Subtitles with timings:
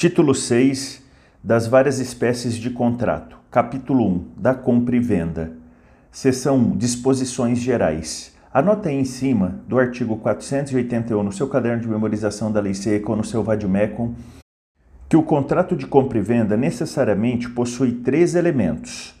[0.00, 1.02] Título 6
[1.44, 3.36] das várias espécies de contrato.
[3.50, 5.52] Capítulo 1 da compra e venda.
[6.10, 8.34] Seção 1 Disposições gerais.
[8.50, 13.10] Anota aí em cima do artigo 481 no seu caderno de memorização da Lei Seca
[13.10, 14.14] ou no seu Vademecum
[15.06, 19.14] que o contrato de compra e venda necessariamente possui três elementos.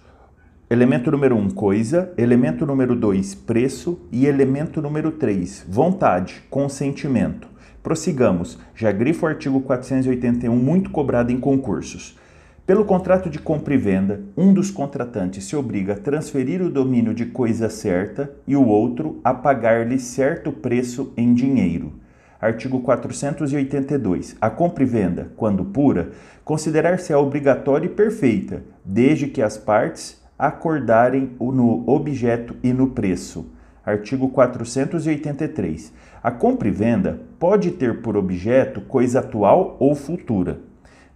[0.70, 2.10] Elemento número 1, um, coisa.
[2.16, 4.00] Elemento número 2, preço.
[4.10, 7.49] E elemento número 3, vontade, consentimento.
[7.82, 8.58] Prossigamos.
[8.74, 12.18] Já grifo o artigo 481, muito cobrado em concursos.
[12.66, 17.12] Pelo contrato de compra e venda, um dos contratantes se obriga a transferir o domínio
[17.12, 21.94] de coisa certa e o outro a pagar-lhe certo preço em dinheiro.
[22.40, 24.36] Artigo 482.
[24.40, 26.10] A compra e venda, quando pura,
[26.44, 33.52] considerar-se-á obrigatória e perfeita, desde que as partes acordarem no objeto e no preço.
[33.84, 35.92] Artigo 483.
[36.22, 40.60] A compra e venda pode ter por objeto coisa atual ou futura.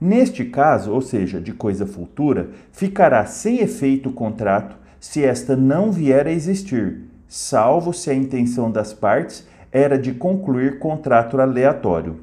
[0.00, 5.92] Neste caso, ou seja, de coisa futura, ficará sem efeito o contrato se esta não
[5.92, 12.20] vier a existir, salvo se a intenção das partes era de concluir contrato aleatório.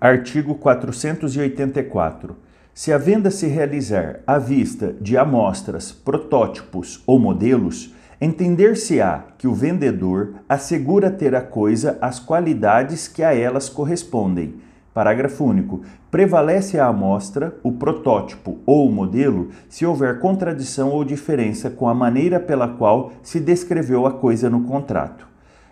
[0.00, 2.36] Artigo 484.
[2.72, 9.54] Se a venda se realizar à vista de amostras, protótipos ou modelos, entender-se-á que o
[9.54, 14.54] vendedor assegura ter a coisa as qualidades que a elas correspondem.
[14.94, 15.82] Parágrafo único.
[16.10, 21.94] Prevalece a amostra, o protótipo ou o modelo se houver contradição ou diferença com a
[21.94, 25.28] maneira pela qual se descreveu a coisa no contrato.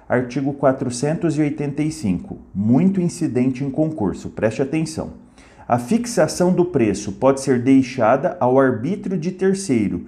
[0.07, 2.39] Artigo 485.
[2.55, 4.29] Muito incidente em concurso.
[4.29, 5.25] Preste atenção.
[5.67, 10.05] A fixação do preço pode ser deixada ao arbítrio de terceiro,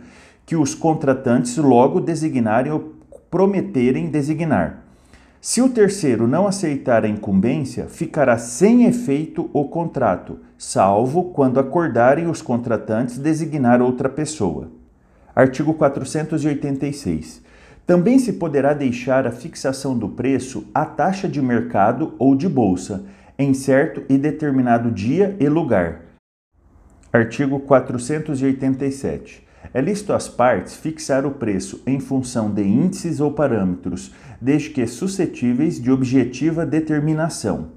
[0.47, 2.95] que os contratantes logo designarem ou
[3.29, 4.85] prometerem designar.
[5.41, 12.29] Se o terceiro não aceitar a incumbência, ficará sem efeito o contrato, salvo quando acordarem
[12.29, 14.71] os contratantes designar outra pessoa.
[15.35, 17.43] Artigo 486.
[17.87, 23.05] Também se poderá deixar a fixação do preço à taxa de mercado ou de bolsa,
[23.39, 26.01] em certo e determinado dia e lugar.
[27.13, 29.46] Artigo 487.
[29.73, 34.87] É lícito às partes fixar o preço em função de índices ou parâmetros, desde que
[34.87, 37.77] suscetíveis de objetiva determinação.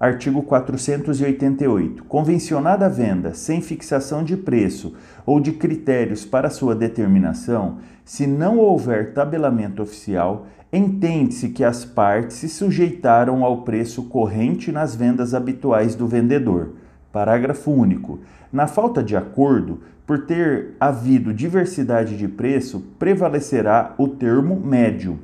[0.00, 2.04] Artigo 488.
[2.04, 4.94] Convencionada a venda sem fixação de preço
[5.26, 12.36] ou de critérios para sua determinação, se não houver tabelamento oficial, entende-se que as partes
[12.36, 16.74] se sujeitaram ao preço corrente nas vendas habituais do vendedor.
[17.18, 18.20] Parágrafo único.
[18.52, 25.18] Na falta de acordo, por ter havido diversidade de preço, prevalecerá o termo médio.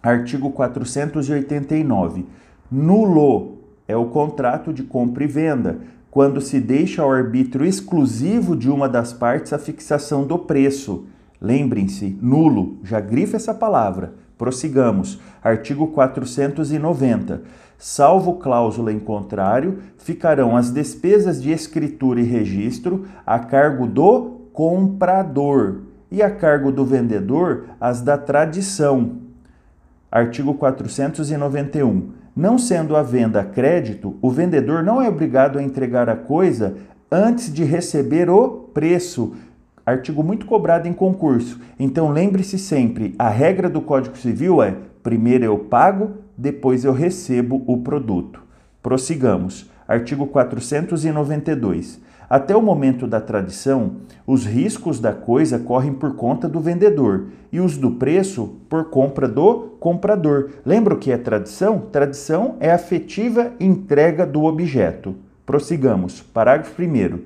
[0.00, 2.26] Artigo 489.
[2.70, 5.78] Nulo é o contrato de compra e venda,
[6.12, 11.06] quando se deixa ao arbítrio exclusivo de uma das partes a fixação do preço.
[11.40, 14.14] Lembrem-se, nulo, já grifa essa palavra.
[14.38, 15.18] Prossigamos.
[15.42, 17.42] Artigo 490.
[17.78, 25.82] Salvo cláusula em contrário, ficarão as despesas de escritura e registro a cargo do comprador
[26.10, 29.18] e a cargo do vendedor as da tradição.
[30.10, 32.10] Artigo 491.
[32.34, 36.76] Não sendo a venda crédito, o vendedor não é obrigado a entregar a coisa
[37.10, 39.34] antes de receber o preço.
[39.84, 41.60] Artigo muito cobrado em concurso.
[41.78, 47.62] Então lembre-se sempre: a regra do Código Civil é primeiro eu pago, depois eu recebo
[47.66, 48.42] o produto.
[48.82, 49.70] Prossigamos.
[49.88, 52.00] Artigo 492.
[52.28, 57.60] Até o momento da tradição, os riscos da coisa correm por conta do vendedor e
[57.60, 60.50] os do preço por compra do comprador.
[60.64, 61.78] Lembra o que é tradição?
[61.92, 65.14] Tradição é afetiva entrega do objeto.
[65.44, 66.20] Prossigamos.
[66.20, 67.20] Parágrafo 1.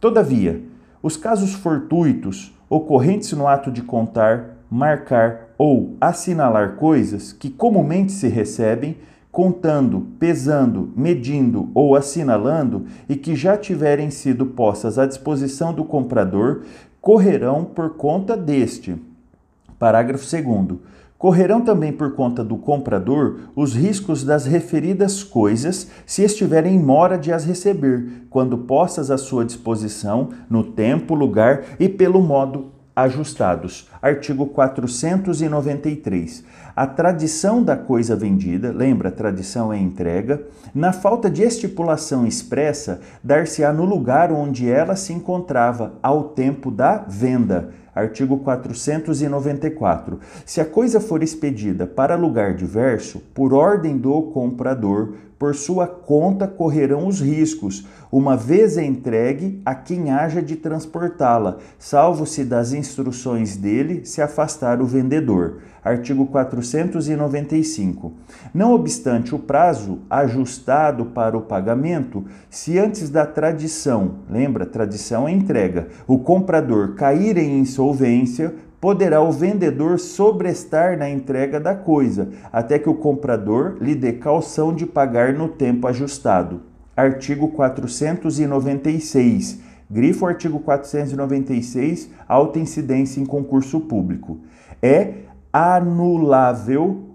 [0.00, 0.62] Todavia,
[1.02, 8.28] os casos fortuitos ocorrentes no ato de contar, marcar ou assinalar coisas que comumente se
[8.28, 8.96] recebem
[9.34, 16.62] contando, pesando, medindo ou assinalando e que já tiverem sido postas à disposição do comprador,
[17.00, 18.94] correrão por conta deste.
[19.76, 20.78] Parágrafo 2.
[21.18, 27.18] Correrão também por conta do comprador os riscos das referidas coisas se estiverem em mora
[27.18, 33.88] de as receber, quando postas à sua disposição, no tempo, lugar e pelo modo ajustados.
[34.00, 36.44] Artigo 493.
[36.76, 40.42] A tradição da coisa vendida, lembra, tradição é entrega,
[40.74, 46.98] na falta de estipulação expressa, dar-se-á no lugar onde ela se encontrava ao tempo da
[46.98, 47.70] venda.
[47.94, 50.18] Artigo 494.
[50.44, 55.14] Se a coisa for expedida para lugar diverso, por ordem do comprador,
[55.44, 62.46] por sua conta correrão os riscos, uma vez entregue a quem haja de transportá-la, salvo-se
[62.46, 65.58] das instruções dele se afastar o vendedor.
[65.84, 68.14] Artigo 495.
[68.54, 75.32] Não obstante o prazo ajustado para o pagamento, se antes da tradição, lembra, tradição é
[75.32, 78.54] entrega, o comprador cair em insolvência,
[78.84, 84.74] poderá o vendedor sobrestar na entrega da coisa, até que o comprador lhe dê calção
[84.74, 86.60] de pagar no tempo ajustado.
[86.94, 89.60] Artigo 496.
[89.90, 94.40] Grifo artigo 496, alta incidência em concurso público.
[94.82, 95.14] É
[95.50, 97.08] anulável,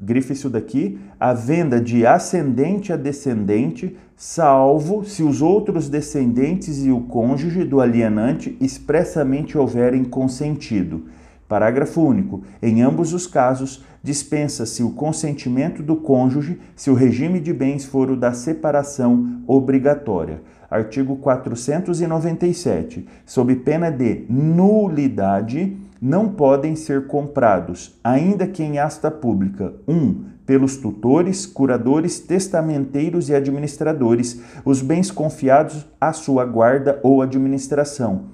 [0.00, 6.90] grife isso daqui, a venda de ascendente a descendente, salvo se os outros descendentes e
[6.90, 11.04] o cônjuge do alienante expressamente houverem consentido.
[11.46, 12.42] Parágrafo único.
[12.60, 18.10] Em ambos os casos, dispensa-se o consentimento do cônjuge se o regime de bens for
[18.10, 20.40] o da separação obrigatória.
[20.68, 23.06] Artigo 497.
[23.24, 25.76] Sob pena de nulidade,
[26.06, 29.92] não podem ser comprados, ainda que em asta pública, 1.
[29.92, 38.26] Um, pelos tutores, curadores, testamenteiros e administradores, os bens confiados à sua guarda ou administração.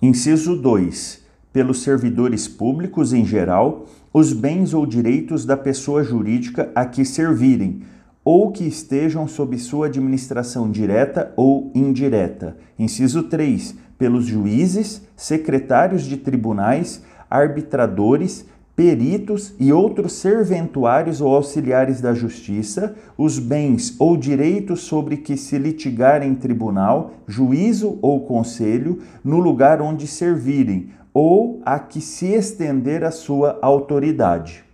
[0.00, 6.86] Inciso 2 pelos servidores públicos em geral, os bens ou direitos da pessoa jurídica a
[6.86, 7.82] que servirem,
[8.24, 12.56] ou que estejam sob sua administração direta ou indireta.
[12.78, 13.74] Inciso 3.
[14.02, 18.44] Pelos juízes, secretários de tribunais, arbitradores,
[18.74, 25.56] peritos e outros serventuários ou auxiliares da justiça, os bens ou direitos sobre que se
[25.56, 33.04] litigar em tribunal, juízo ou conselho, no lugar onde servirem, ou a que se estender
[33.04, 34.64] a sua autoridade.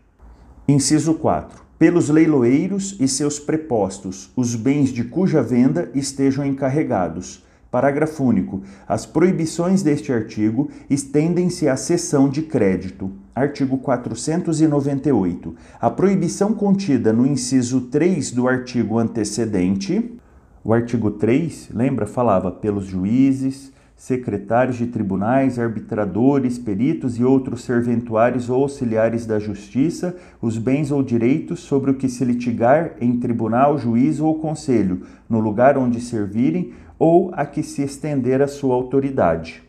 [0.67, 1.63] Inciso 4.
[1.79, 7.47] Pelos leiloeiros e seus prepostos, os bens de cuja venda estejam encarregados.
[7.71, 8.63] Parágrafo único.
[8.87, 13.13] As proibições deste artigo estendem-se à cessão de crédito.
[13.35, 15.55] Artigo 498.
[15.79, 20.19] A proibição contida no inciso 3 do artigo antecedente.
[20.65, 28.49] O artigo 3, lembra, falava pelos juízes, secretários de tribunais, arbitradores, peritos e outros serventuários
[28.49, 33.77] ou auxiliares da justiça, os bens ou direitos sobre o que se litigar em tribunal,
[33.77, 39.63] juízo ou conselho, no lugar onde servirem ou a que se estender a sua autoridade.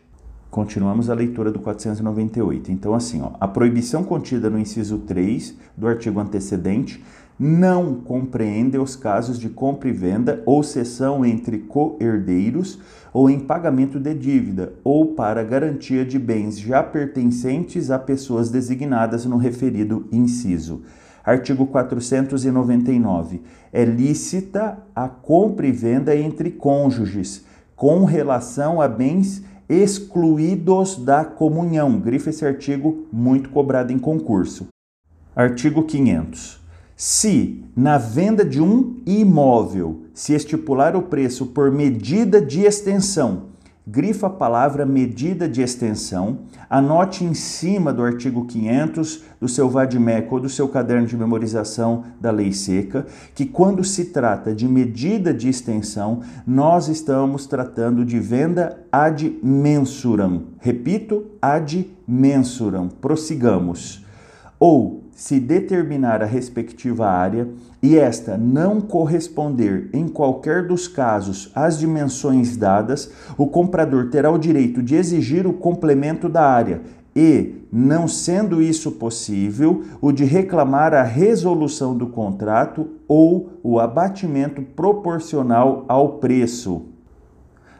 [0.50, 2.72] Continuamos a leitura do 498.
[2.72, 7.00] Então, assim, ó, a proibição contida no inciso 3 do artigo antecedente
[7.38, 12.78] não compreende os casos de compra e venda ou cessão entre co-herdeiros
[13.14, 19.24] ou em pagamento de dívida ou para garantia de bens já pertencentes a pessoas designadas
[19.24, 20.82] no referido inciso.
[21.30, 23.40] Artigo 499.
[23.72, 27.44] É lícita a compra e venda entre cônjuges
[27.76, 32.00] com relação a bens excluídos da comunhão.
[32.00, 34.66] Grifa esse artigo muito cobrado em concurso.
[35.36, 36.60] Artigo 500.
[36.96, 43.49] Se, na venda de um imóvel, se estipular o preço por medida de extensão,
[43.86, 50.32] grifa a palavra medida de extensão, anote em cima do artigo 500 do seu VADMEC
[50.32, 55.32] ou do seu caderno de memorização da lei seca, que quando se trata de medida
[55.32, 60.44] de extensão, nós estamos tratando de venda ad mensuram.
[60.60, 62.88] Repito, ad mensuram.
[62.88, 64.04] Prossigamos.
[64.58, 67.46] Ou se determinar a respectiva área
[67.82, 74.38] e esta não corresponder em qualquer dos casos às dimensões dadas, o comprador terá o
[74.38, 76.80] direito de exigir o complemento da área
[77.14, 84.62] e, não sendo isso possível, o de reclamar a resolução do contrato ou o abatimento
[84.62, 86.86] proporcional ao preço.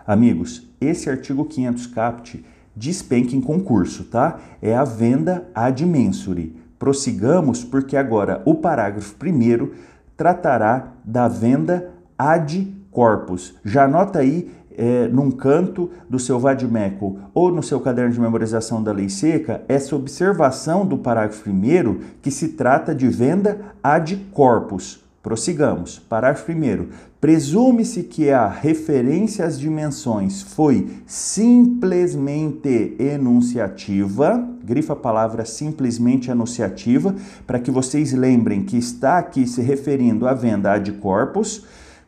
[0.06, 2.44] Amigos, esse artigo 500 CAPT
[2.76, 4.38] despenca em concurso, tá?
[4.60, 9.74] É a venda ad mensure prossigamos, porque agora o parágrafo primeiro
[10.16, 13.54] tratará da venda ad corpus.
[13.62, 18.82] Já anota aí é, num canto do seu Vadimeco ou no seu caderno de memorização
[18.82, 25.04] da lei seca essa observação do parágrafo primeiro que se trata de venda ad corpus.
[25.22, 25.98] Prossigamos.
[25.98, 27.09] Parágrafo 1.
[27.20, 37.14] Presume-se que a referência às dimensões foi simplesmente enunciativa, grifa a palavra simplesmente enunciativa,
[37.46, 41.66] para que vocês lembrem que está aqui se referindo à venda ad corpus,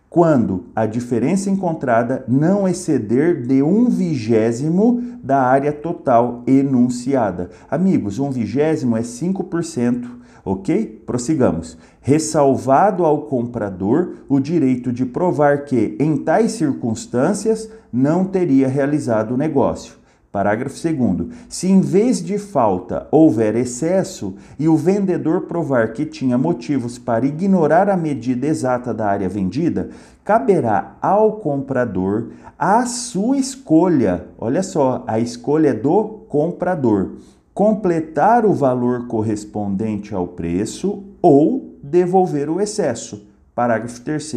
[0.08, 7.50] quando a diferença encontrada não exceder de um vigésimo da área total enunciada.
[7.70, 11.02] Amigos, um vigésimo é 5%, ok?
[11.06, 11.78] Prossigamos.
[12.00, 19.36] ressalvado ao comprador o direito de provar que, em tais circunstâncias, não teria realizado o
[19.36, 20.02] negócio.
[20.32, 21.28] Parágrafo 2.
[21.46, 27.26] Se em vez de falta houver excesso e o vendedor provar que tinha motivos para
[27.26, 29.90] ignorar a medida exata da área vendida,
[30.24, 34.24] caberá ao comprador a sua escolha.
[34.38, 37.10] Olha só, a escolha é do comprador.
[37.54, 43.26] Completar o valor correspondente ao preço ou devolver o excesso.
[43.54, 44.34] Parágrafo 3.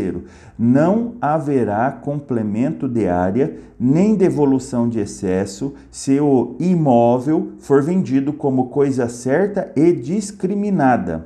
[0.59, 8.67] Não haverá complemento de área nem devolução de excesso se o imóvel for vendido como
[8.67, 11.25] coisa certa e discriminada,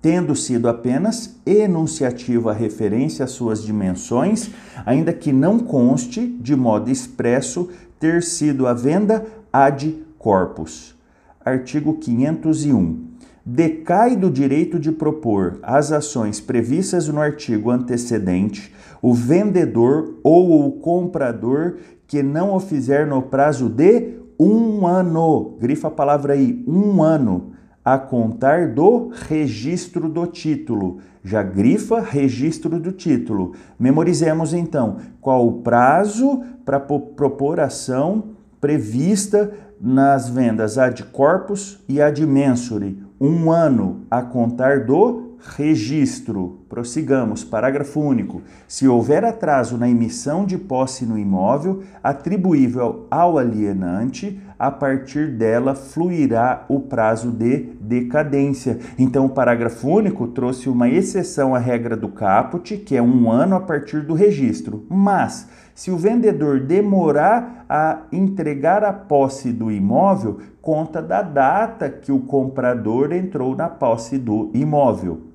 [0.00, 4.50] tendo sido apenas enunciativa a referência às suas dimensões,
[4.86, 10.99] ainda que não conste de modo expresso ter sido a venda ad corpus.
[11.44, 13.08] Artigo 501
[13.44, 20.72] decai do direito de propor as ações previstas no artigo antecedente o vendedor ou o
[20.72, 27.02] comprador que não o fizer no prazo de um ano, grifa a palavra aí, um
[27.02, 27.52] ano,
[27.84, 30.98] a contar do registro do título.
[31.22, 33.52] Já grifa registro do título.
[33.78, 42.18] Memorizemos então qual o prazo para propor ação prevista nas vendas ad corpus e ad
[42.18, 46.59] mensure, um ano a contar do registro.
[46.70, 47.42] Prossigamos.
[47.42, 48.42] Parágrafo único.
[48.68, 55.74] Se houver atraso na emissão de posse no imóvel atribuível ao alienante, a partir dela
[55.74, 58.78] fluirá o prazo de decadência.
[58.96, 63.56] Então, o parágrafo único trouxe uma exceção à regra do caput, que é um ano
[63.56, 64.86] a partir do registro.
[64.88, 72.12] Mas, se o vendedor demorar a entregar a posse do imóvel, conta da data que
[72.12, 75.29] o comprador entrou na posse do imóvel.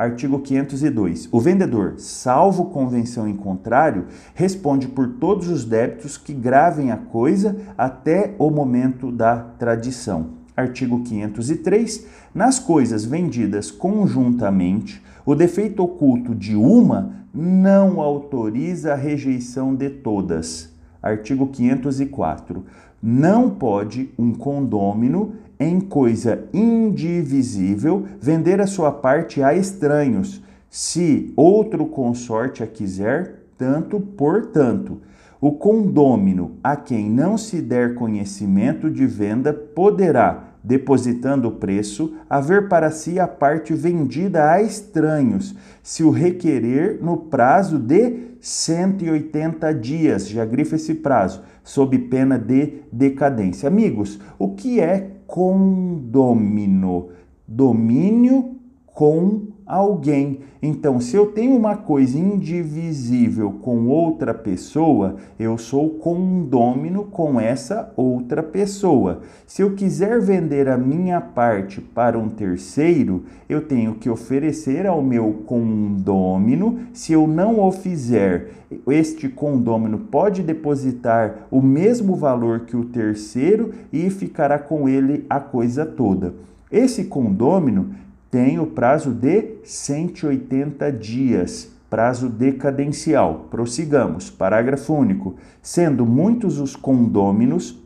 [0.00, 1.28] Artigo 502.
[1.30, 7.54] O vendedor, salvo convenção em contrário, responde por todos os débitos que gravem a coisa
[7.76, 10.28] até o momento da tradição.
[10.56, 12.06] Artigo 503.
[12.34, 20.72] Nas coisas vendidas conjuntamente, o defeito oculto de uma não autoriza a rejeição de todas.
[21.02, 22.64] Artigo 504.
[23.02, 31.84] Não pode um condômino em coisa indivisível, vender a sua parte a estranhos, se outro
[31.84, 35.02] consorte a quiser, tanto por tanto.
[35.38, 42.68] O condômino a quem não se der conhecimento de venda poderá, depositando o preço, haver
[42.68, 50.28] para si a parte vendida a estranhos, se o requerer no prazo de 180 dias,
[50.28, 53.66] já grifa esse prazo, sob pena de decadência.
[53.66, 57.10] Amigos, o que é condômino?
[57.46, 58.56] Domínio
[58.86, 60.40] com alguém.
[60.62, 67.92] Então, se eu tenho uma coisa indivisível com outra pessoa, eu sou condômino com essa
[67.96, 69.20] outra pessoa.
[69.46, 75.00] Se eu quiser vender a minha parte para um terceiro, eu tenho que oferecer ao
[75.00, 76.80] meu condômino.
[76.92, 78.50] Se eu não o fizer,
[78.88, 85.40] este condômino pode depositar o mesmo valor que o terceiro e ficará com ele a
[85.40, 86.34] coisa toda.
[86.70, 87.94] Esse condômino
[88.30, 93.48] tem o prazo de 180 dias, prazo decadencial.
[93.50, 94.30] Prossigamos.
[94.30, 95.34] Parágrafo único.
[95.60, 97.76] Sendo muitos os condôminos,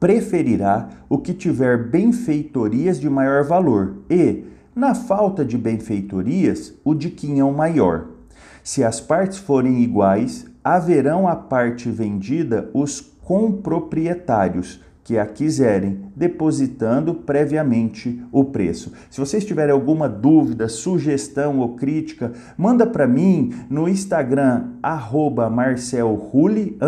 [0.00, 7.10] preferirá o que tiver benfeitorias de maior valor e, na falta de benfeitorias, o de
[7.10, 8.08] quinhão maior.
[8.64, 17.14] Se as partes forem iguais, haverão a parte vendida os comproprietários que a quiserem, depositando
[17.14, 18.92] previamente o preço.
[19.10, 24.68] Se vocês tiverem alguma dúvida, sugestão ou crítica, manda para mim no Instagram
[25.50, 26.78] @marcelrulli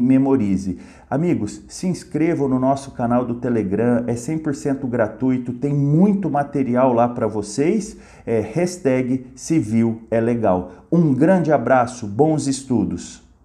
[0.00, 0.78] memorize.
[1.10, 7.08] Amigos, se inscrevam no nosso canal do Telegram, é 100% gratuito, tem muito material lá
[7.08, 7.96] para vocês.
[8.26, 10.72] É hashtag civil é legal.
[10.90, 13.23] Um grande abraço, bons estudos.